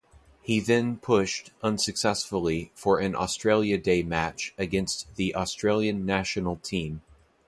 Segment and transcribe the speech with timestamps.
[0.41, 7.03] He then pushed, unsuccessfully, for an Australia Day match against the Australian national team.